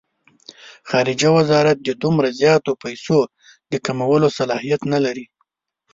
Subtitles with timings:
[0.89, 3.19] خارجه وزارت د دومره زیاتو پیسو
[3.71, 5.25] د کمولو صلاحیت نه لري.